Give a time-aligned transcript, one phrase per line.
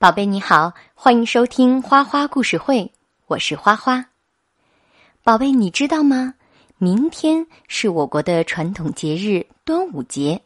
[0.00, 2.92] 宝贝你好，欢迎收听花花故事会，
[3.26, 4.06] 我是花花。
[5.24, 6.34] 宝贝，你知道吗？
[6.76, 10.40] 明天是我国的传统节日端午节。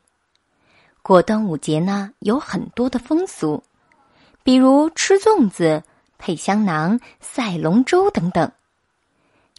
[1.03, 3.62] 过端午节呢，有很多的风俗，
[4.43, 5.82] 比如吃粽子、
[6.16, 8.50] 配香囊、赛龙舟等等。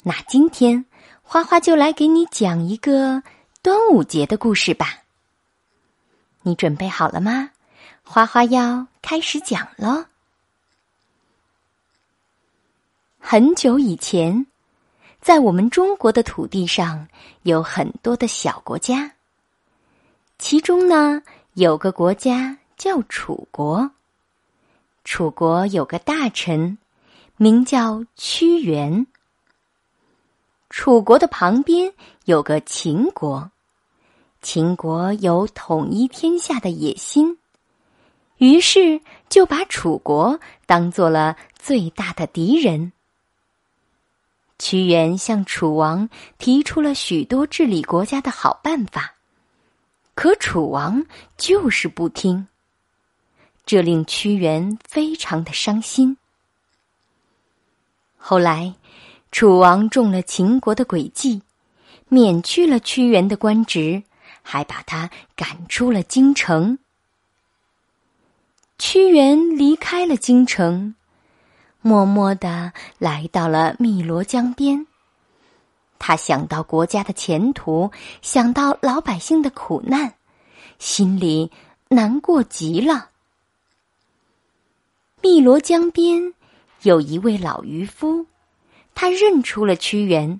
[0.01, 0.83] 那今天
[1.21, 3.21] 花花就来给你讲一个
[3.61, 5.03] 端午节的故事吧。
[6.41, 7.51] 你准备好了吗？
[8.05, 10.07] 花花要开始讲了。
[13.17, 14.45] 很久以前，
[15.21, 17.07] 在我们中国的土地上
[17.43, 19.13] 有很多的小国家，
[20.37, 23.89] 其中呢有个国家叫楚国。
[25.03, 26.77] 楚国有个大臣，
[27.37, 29.07] 名叫屈原。
[30.69, 31.93] 楚国的旁边
[32.25, 33.49] 有个秦国。
[34.41, 37.37] 秦国有统一天下的野心，
[38.43, 42.91] 于是就把楚国当做了最大的敌人。
[44.59, 49.13] 屈原向楚王提出了许多治理国家的好办法，
[50.13, 51.05] 可楚王
[51.37, 52.45] 就是不听，
[53.65, 56.17] 这令屈原非常的伤心。
[58.17, 58.75] 后来，
[59.31, 61.41] 楚王中了秦国的诡计，
[62.09, 64.03] 免去了屈原的官职。
[64.45, 66.77] 还把他赶出了京城。
[68.93, 70.93] 屈原离开了京城，
[71.81, 74.85] 默默的来到了汨罗江边。
[75.97, 77.89] 他想到国家的前途，
[78.21, 80.13] 想到老百姓的苦难，
[80.77, 81.51] 心里
[81.89, 83.09] 难过极了。
[85.23, 86.35] 汨罗江边
[86.83, 88.27] 有一位老渔夫，
[88.93, 90.39] 他认出了屈原。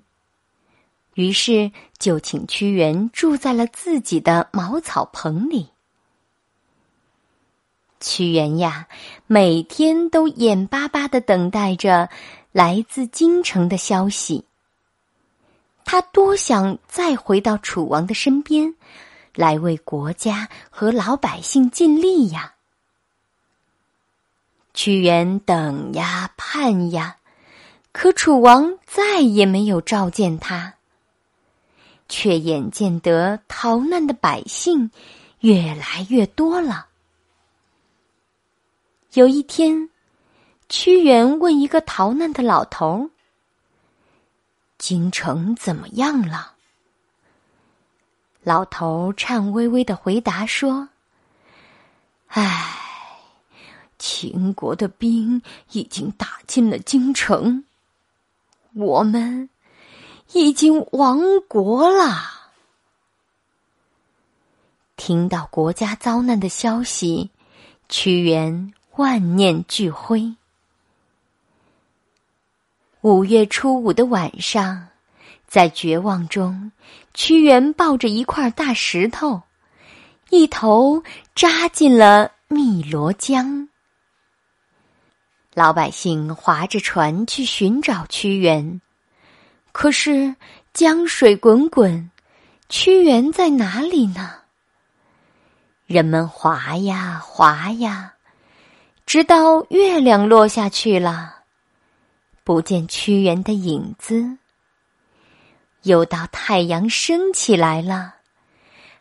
[1.14, 5.73] 于是就请屈原住在了自己的茅草棚里。
[8.06, 8.86] 屈原呀，
[9.26, 12.10] 每天都眼巴巴的等待着
[12.52, 14.44] 来自京城的消息。
[15.86, 18.74] 他多想再回到楚王的身边，
[19.34, 22.54] 来为国家和老百姓尽力呀。
[24.74, 27.16] 屈原等呀盼呀，
[27.92, 30.74] 可楚王再也没有召见他。
[32.06, 34.90] 却眼见得逃难的百姓
[35.40, 36.88] 越来越多了。
[39.14, 39.90] 有一天，
[40.68, 43.10] 屈原问一个逃难的老头
[44.76, 46.54] ：“京城怎么样了？”
[48.42, 50.88] 老头颤巍巍的回答说
[52.26, 52.76] ：“唉，
[54.00, 57.64] 秦国的兵已经打进了京城，
[58.74, 59.48] 我们……”
[60.32, 62.50] 已经亡国了。
[64.96, 67.30] 听到国家遭难的消息，
[67.88, 70.34] 屈原万念俱灰。
[73.00, 74.86] 五月初五的晚上，
[75.48, 76.70] 在绝望中，
[77.12, 79.42] 屈原抱着一块大石头，
[80.30, 81.02] 一头
[81.34, 83.68] 扎进了汨罗江。
[85.54, 88.80] 老百姓划着船去寻找屈原。
[89.72, 90.36] 可是
[90.72, 92.10] 江水滚滚，
[92.68, 94.34] 屈原在哪里呢？
[95.86, 98.13] 人们划呀划呀，
[99.06, 101.42] 直到月亮落下去了，
[102.42, 104.38] 不见屈原的影子。
[105.82, 108.14] 又到太阳升起来了，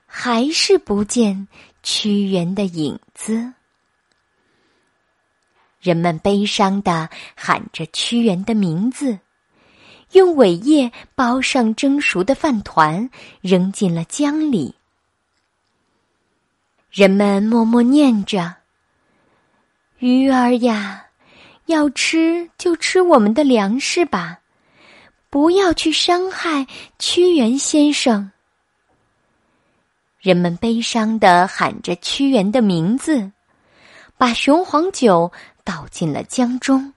[0.06, 1.48] 还是不见
[1.82, 3.54] 屈原的影子。
[5.80, 9.20] 人们悲伤的喊着屈原的名字。
[10.12, 13.10] 用苇叶包上蒸熟的饭团，
[13.42, 14.76] 扔进了江里。
[16.92, 18.58] 人们默默念着
[20.06, 21.06] ：“鱼儿呀，
[21.68, 24.40] 要吃就吃我们的粮食吧，
[25.30, 26.68] 不要去伤害
[27.00, 28.30] 屈原先生。”
[30.20, 33.32] 人们悲伤的喊着屈原的名字，
[34.18, 35.32] 把雄黄酒
[35.64, 36.94] 倒进了江中。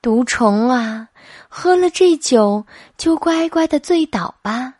[0.00, 1.08] 毒虫啊，
[1.48, 2.64] 喝了这酒
[2.96, 4.74] 就乖乖的醉倒吧，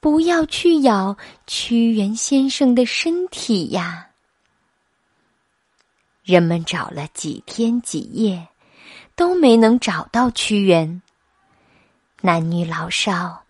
[0.00, 1.16] 不要去咬
[1.46, 4.10] 屈原先生的身体呀！
[6.24, 8.48] 人们找了几天几夜，
[9.14, 11.02] 都没能找到屈原。
[12.20, 13.44] 男女老少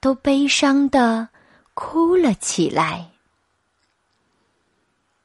[0.00, 1.28] 都悲伤的
[1.74, 3.10] 哭了起来。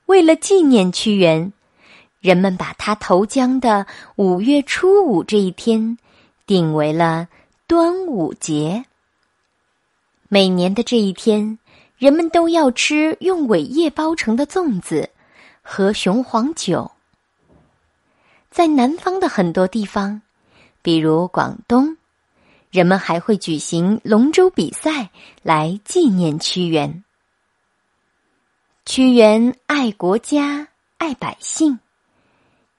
[0.05, 1.53] 为了纪念屈原。
[2.21, 5.95] 人们把他投江的五月初五这一天
[6.47, 7.27] 定为了
[7.67, 8.83] 端午节。
[10.27, 11.59] 每年的这一天，
[11.99, 15.07] 人们都要吃用苇叶包成的粽子，
[15.67, 16.91] 和雄黄酒。
[18.51, 20.21] 在南方的很多地方，
[20.83, 21.97] 比如广东，
[22.69, 25.09] 人们还会举行龙舟比赛
[25.41, 27.03] 来纪念屈原。
[28.85, 30.67] 屈原爱国家，
[30.99, 31.79] 爱百姓，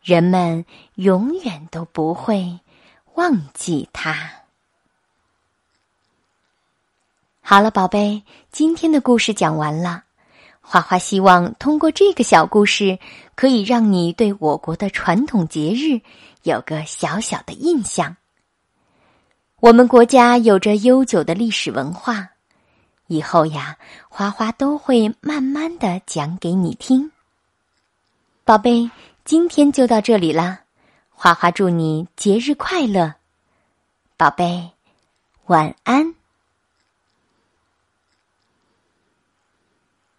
[0.00, 2.60] 人们永远都不会
[3.14, 4.30] 忘记他。
[7.42, 10.06] 好了，宝贝，今天的故事讲完了。
[10.68, 12.98] 花花希望通过这个小故事，
[13.36, 16.00] 可以让你对我国的传统节日
[16.42, 18.16] 有个小小的印象。
[19.60, 22.30] 我们国家有着悠久的历史文化，
[23.06, 23.78] 以后呀，
[24.08, 27.12] 花花都会慢慢的讲给你听。
[28.44, 28.90] 宝贝，
[29.24, 30.62] 今天就到这里啦，
[31.10, 33.14] 花花祝你节日快乐，
[34.16, 34.72] 宝贝，
[35.46, 36.12] 晚安。